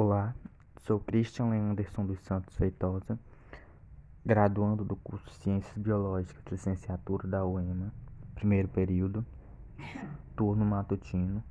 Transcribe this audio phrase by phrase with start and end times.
[0.00, 0.32] Olá,
[0.76, 3.18] sou Christian Leanderson dos Santos Feitosa,
[4.24, 7.92] graduando do curso Ciências Biológicas, licenciatura da UEMA,
[8.32, 9.26] primeiro período,
[10.36, 11.42] turno matutino.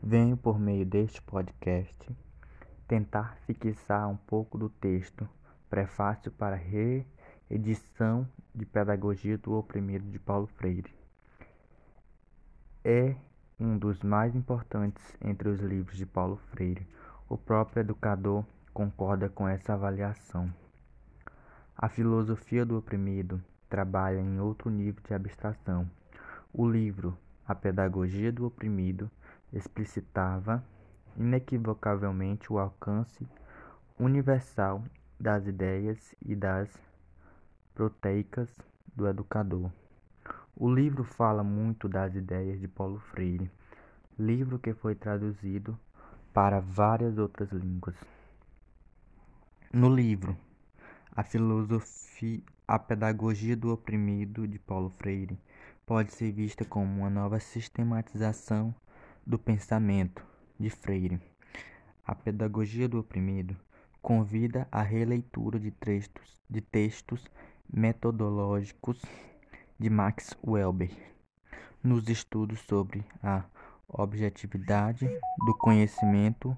[0.00, 2.16] Venho, por meio deste podcast,
[2.86, 5.28] tentar fixar um pouco do texto
[5.68, 10.94] Prefácio para Reedição de Pedagogia do Oprimido de Paulo Freire.
[12.84, 13.16] É
[13.58, 16.86] um dos mais importantes entre os livros de Paulo Freire
[17.30, 20.52] o próprio educador concorda com essa avaliação.
[21.78, 25.88] A filosofia do oprimido trabalha em outro nível de abstração.
[26.52, 29.08] O livro A Pedagogia do Oprimido
[29.52, 30.60] explicitava
[31.16, 33.24] inequivocavelmente o alcance
[33.96, 34.82] universal
[35.18, 36.68] das ideias e das
[37.72, 38.50] proteicas
[38.92, 39.70] do educador.
[40.56, 43.48] O livro fala muito das ideias de Paulo Freire,
[44.18, 45.78] livro que foi traduzido
[46.32, 47.96] para várias outras línguas.
[49.72, 50.36] No livro
[51.14, 55.38] A Filosofia, a Pedagogia do Oprimido de Paulo Freire
[55.84, 58.74] pode ser vista como uma nova sistematização
[59.26, 60.24] do pensamento
[60.58, 61.20] de Freire.
[62.06, 63.56] A Pedagogia do Oprimido
[64.00, 67.24] convida à releitura de textos, de textos
[67.72, 69.00] metodológicos
[69.78, 70.90] de Max Weber
[71.82, 73.44] nos estudos sobre a
[73.92, 75.06] objetividade
[75.44, 76.56] do conhecimento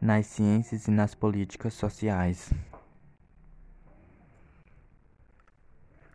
[0.00, 2.52] nas ciências e nas políticas sociais.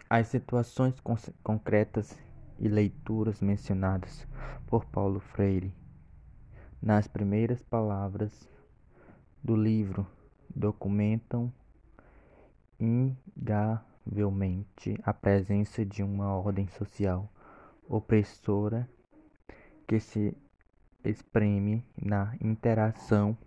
[0.10, 0.96] As situações
[1.44, 2.18] concretas
[2.60, 4.28] e leituras mencionadas
[4.66, 5.72] por Paulo Freire
[6.82, 8.50] nas primeiras palavras
[9.44, 10.08] do livro
[10.54, 11.52] documentam
[12.80, 17.32] ingavelmente a presença de uma ordem social
[17.88, 18.90] opressora
[19.88, 20.36] que se
[21.04, 23.38] exprime na interação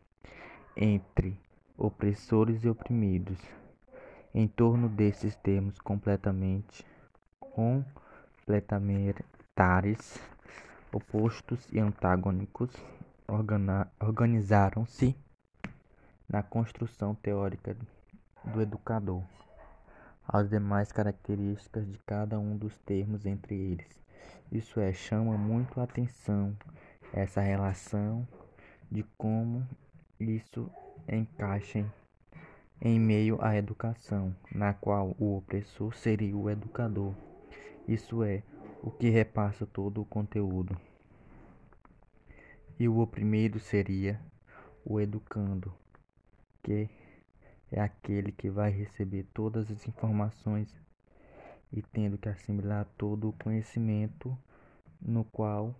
[0.76, 1.36] entre
[1.76, 3.38] opressores e oprimidos.
[4.32, 6.86] Em torno desses termos completamente
[7.40, 10.20] complementares,
[10.92, 12.70] opostos e antagônicos,
[13.98, 15.16] organizaram-se
[16.28, 17.76] na construção teórica
[18.44, 19.22] do educador
[20.26, 24.00] as demais características de cada um dos termos entre eles.
[24.52, 26.56] Isso é, chama muito a atenção
[27.12, 28.26] essa relação
[28.90, 29.66] de como
[30.18, 30.70] isso
[31.08, 31.86] encaixa
[32.80, 37.14] em meio à educação, na qual o opressor seria o educador,
[37.86, 38.42] isso é,
[38.82, 40.76] o que repassa todo o conteúdo,
[42.78, 44.18] e o oprimido seria
[44.84, 45.72] o educando,
[46.62, 46.88] que
[47.70, 50.74] é aquele que vai receber todas as informações
[51.72, 54.36] e tendo que assimilar todo o conhecimento
[55.00, 55.74] no qual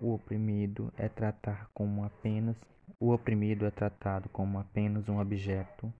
[0.00, 2.56] o oprimido é tratado como apenas
[2.98, 5.92] o oprimido é tratado como apenas um objeto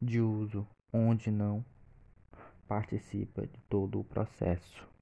[0.00, 1.64] de uso onde não
[2.68, 4.93] participa de todo o processo.